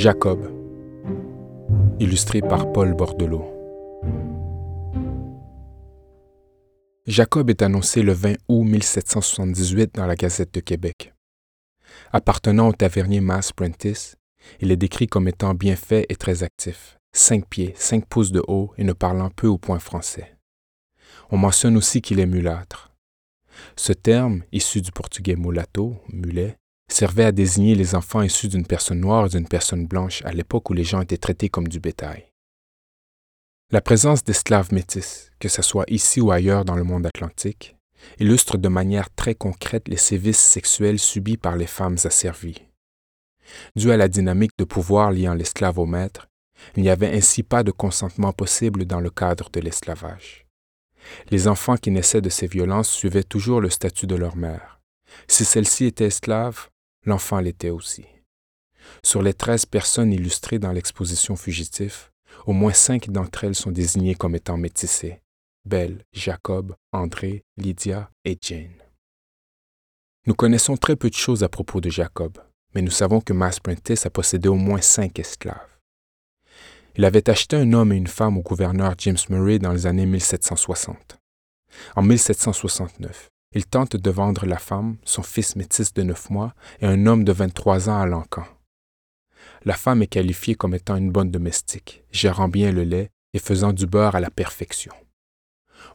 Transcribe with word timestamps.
Jacob, 0.00 0.48
illustré 1.98 2.40
par 2.40 2.70
Paul 2.70 2.94
Bordelot. 2.94 3.44
Jacob 7.04 7.50
est 7.50 7.62
annoncé 7.62 8.02
le 8.02 8.12
20 8.12 8.34
août 8.46 8.62
1778 8.62 9.96
dans 9.96 10.06
la 10.06 10.14
Gazette 10.14 10.54
de 10.54 10.60
Québec. 10.60 11.14
Appartenant 12.12 12.68
au 12.68 12.72
tavernier 12.72 13.20
Mass 13.20 13.50
Prentice, 13.50 14.14
il 14.60 14.70
est 14.70 14.76
décrit 14.76 15.08
comme 15.08 15.26
étant 15.26 15.54
bien 15.54 15.74
fait 15.74 16.06
et 16.08 16.14
très 16.14 16.44
actif, 16.44 17.00
5 17.12 17.48
pieds, 17.48 17.74
5 17.76 18.06
pouces 18.06 18.30
de 18.30 18.44
haut 18.46 18.72
et 18.78 18.84
ne 18.84 18.92
parlant 18.92 19.30
peu 19.30 19.48
au 19.48 19.58
point 19.58 19.80
français. 19.80 20.38
On 21.32 21.38
mentionne 21.38 21.76
aussi 21.76 22.02
qu'il 22.02 22.20
est 22.20 22.26
mulâtre. 22.26 22.92
Ce 23.74 23.92
terme, 23.92 24.44
issu 24.52 24.80
du 24.80 24.92
portugais 24.92 25.34
mulatto, 25.34 25.96
mulet, 26.12 26.56
servait 26.88 27.24
à 27.24 27.32
désigner 27.32 27.74
les 27.74 27.94
enfants 27.94 28.22
issus 28.22 28.48
d'une 28.48 28.66
personne 28.66 29.00
noire 29.00 29.26
et 29.26 29.28
d'une 29.28 29.48
personne 29.48 29.86
blanche 29.86 30.22
à 30.24 30.32
l'époque 30.32 30.70
où 30.70 30.72
les 30.72 30.84
gens 30.84 31.00
étaient 31.00 31.16
traités 31.16 31.48
comme 31.48 31.68
du 31.68 31.80
bétail. 31.80 32.32
La 33.70 33.80
présence 33.82 34.24
d'esclaves 34.24 34.72
métis, 34.72 35.30
que 35.38 35.48
ce 35.48 35.60
soit 35.60 35.84
ici 35.88 36.20
ou 36.20 36.30
ailleurs 36.30 36.64
dans 36.64 36.76
le 36.76 36.84
monde 36.84 37.04
atlantique, 37.04 37.76
illustre 38.18 38.56
de 38.56 38.68
manière 38.68 39.14
très 39.14 39.34
concrète 39.34 39.88
les 39.88 39.96
sévices 39.96 40.38
sexuels 40.38 40.98
subis 40.98 41.36
par 41.36 41.56
les 41.56 41.66
femmes 41.66 41.98
asservies. 42.04 42.62
Dû 43.76 43.92
à 43.92 43.96
la 43.96 44.08
dynamique 44.08 44.56
de 44.58 44.64
pouvoir 44.64 45.12
liant 45.12 45.34
l'esclave 45.34 45.78
au 45.78 45.86
maître, 45.86 46.28
il 46.76 46.82
n'y 46.82 46.90
avait 46.90 47.14
ainsi 47.14 47.42
pas 47.42 47.62
de 47.62 47.70
consentement 47.70 48.32
possible 48.32 48.84
dans 48.84 49.00
le 49.00 49.10
cadre 49.10 49.50
de 49.50 49.60
l'esclavage. 49.60 50.46
Les 51.30 51.48
enfants 51.48 51.76
qui 51.76 51.90
naissaient 51.90 52.20
de 52.20 52.28
ces 52.28 52.46
violences 52.46 52.90
suivaient 52.90 53.22
toujours 53.22 53.60
le 53.60 53.70
statut 53.70 54.06
de 54.06 54.16
leur 54.16 54.36
mère. 54.36 54.80
Si 55.26 55.44
celle-ci 55.44 55.86
était 55.86 56.06
esclave, 56.06 56.68
l'enfant 57.04 57.40
l'était 57.40 57.70
aussi. 57.70 58.04
Sur 59.02 59.22
les 59.22 59.34
treize 59.34 59.66
personnes 59.66 60.12
illustrées 60.12 60.58
dans 60.58 60.72
l'exposition 60.72 61.36
fugitif, 61.36 62.12
au 62.46 62.52
moins 62.52 62.72
cinq 62.72 63.10
d'entre 63.10 63.44
elles 63.44 63.54
sont 63.54 63.70
désignées 63.70 64.14
comme 64.14 64.34
étant 64.34 64.56
métissées. 64.56 65.20
Belle, 65.64 66.04
Jacob, 66.12 66.74
André, 66.92 67.44
Lydia 67.56 68.10
et 68.24 68.38
Jane. 68.40 68.82
Nous 70.26 70.34
connaissons 70.34 70.76
très 70.76 70.96
peu 70.96 71.10
de 71.10 71.14
choses 71.14 71.42
à 71.42 71.48
propos 71.48 71.80
de 71.80 71.90
Jacob, 71.90 72.38
mais 72.74 72.82
nous 72.82 72.90
savons 72.90 73.20
que 73.20 73.32
Mass 73.32 73.60
Prentice 73.60 74.06
a 74.06 74.10
possédé 74.10 74.48
au 74.48 74.54
moins 74.54 74.80
cinq 74.80 75.18
esclaves. 75.18 75.78
Il 76.96 77.04
avait 77.04 77.30
acheté 77.30 77.56
un 77.56 77.72
homme 77.72 77.92
et 77.92 77.96
une 77.96 78.08
femme 78.08 78.36
au 78.36 78.42
gouverneur 78.42 78.94
James 78.98 79.18
Murray 79.28 79.58
dans 79.58 79.72
les 79.72 79.86
années 79.86 80.06
1760. 80.06 81.18
En 81.96 82.02
1769, 82.02 83.28
il 83.52 83.66
tente 83.66 83.96
de 83.96 84.10
vendre 84.10 84.46
la 84.46 84.58
femme, 84.58 84.96
son 85.04 85.22
fils 85.22 85.56
métis 85.56 85.92
de 85.94 86.02
neuf 86.02 86.30
mois 86.30 86.54
et 86.80 86.86
un 86.86 87.06
homme 87.06 87.24
de 87.24 87.32
23 87.32 87.88
ans 87.88 88.00
à 88.00 88.06
l'encan. 88.06 88.44
La 89.64 89.74
femme 89.74 90.02
est 90.02 90.08
qualifiée 90.08 90.54
comme 90.54 90.74
étant 90.74 90.96
une 90.96 91.10
bonne 91.10 91.30
domestique, 91.30 92.04
gérant 92.12 92.48
bien 92.48 92.70
le 92.70 92.84
lait 92.84 93.10
et 93.32 93.38
faisant 93.38 93.72
du 93.72 93.86
beurre 93.86 94.14
à 94.14 94.20
la 94.20 94.30
perfection. 94.30 94.92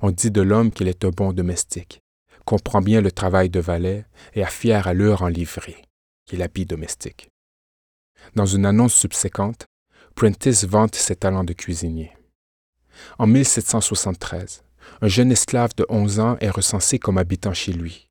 On 0.01 0.11
dit 0.11 0.31
de 0.31 0.41
l'homme 0.41 0.71
qu'il 0.71 0.87
est 0.87 1.05
un 1.05 1.09
bon 1.09 1.33
domestique, 1.33 2.01
comprend 2.45 2.81
bien 2.81 3.01
le 3.01 3.11
travail 3.11 3.49
de 3.49 3.59
valet 3.59 4.05
et 4.33 4.43
a 4.43 4.47
fière 4.47 4.87
allure 4.87 5.21
en 5.21 5.27
livrée, 5.27 5.83
qu'il 6.25 6.41
habille 6.41 6.65
domestique. 6.65 7.29
Dans 8.35 8.45
une 8.45 8.65
annonce 8.65 8.93
subséquente, 8.93 9.65
Prentice 10.15 10.65
vante 10.65 10.95
ses 10.95 11.15
talents 11.15 11.43
de 11.43 11.53
cuisinier. 11.53 12.15
En 13.17 13.25
1773, 13.25 14.63
un 15.01 15.07
jeune 15.07 15.31
esclave 15.31 15.71
de 15.75 15.85
11 15.89 16.19
ans 16.19 16.37
est 16.39 16.49
recensé 16.49 16.99
comme 16.99 17.17
habitant 17.17 17.53
chez 17.53 17.73
lui. 17.73 18.09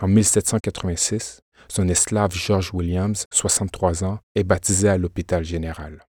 En 0.00 0.08
1786, 0.08 1.40
son 1.68 1.88
esclave 1.88 2.32
George 2.32 2.70
Williams, 2.72 3.26
63 3.32 4.04
ans, 4.04 4.18
est 4.34 4.44
baptisé 4.44 4.88
à 4.88 4.98
l'hôpital 4.98 5.44
général. 5.44 6.04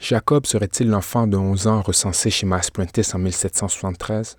Jacob 0.00 0.46
serait-il 0.46 0.88
l'enfant 0.88 1.26
de 1.26 1.36
11 1.36 1.66
ans 1.66 1.82
recensé 1.82 2.30
chez 2.30 2.46
Mass 2.46 2.70
Prentice 2.70 3.14
en 3.14 3.18
1773? 3.18 4.38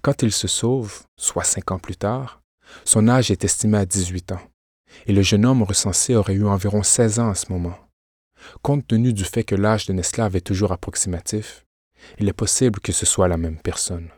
Quand 0.00 0.22
il 0.22 0.32
se 0.32 0.48
sauve, 0.48 1.02
soit 1.16 1.44
cinq 1.44 1.70
ans 1.70 1.78
plus 1.78 1.96
tard, 1.96 2.42
son 2.84 3.08
âge 3.08 3.30
est 3.30 3.44
estimé 3.44 3.78
à 3.78 3.86
18 3.86 4.32
ans, 4.32 4.40
et 5.06 5.12
le 5.12 5.22
jeune 5.22 5.44
homme 5.44 5.62
recensé 5.62 6.14
aurait 6.14 6.34
eu 6.34 6.46
environ 6.46 6.82
16 6.82 7.18
ans 7.18 7.30
à 7.30 7.34
ce 7.34 7.52
moment. 7.52 7.76
Compte 8.62 8.86
tenu 8.86 9.12
du 9.12 9.24
fait 9.24 9.44
que 9.44 9.54
l'âge 9.54 9.86
d'un 9.86 9.98
esclave 9.98 10.36
est 10.36 10.46
toujours 10.46 10.72
approximatif, 10.72 11.66
il 12.18 12.28
est 12.28 12.32
possible 12.32 12.80
que 12.80 12.92
ce 12.92 13.06
soit 13.06 13.28
la 13.28 13.36
même 13.36 13.58
personne. 13.58 14.08